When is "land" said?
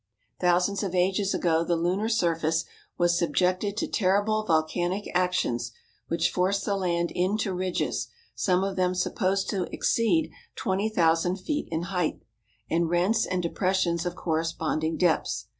6.75-7.11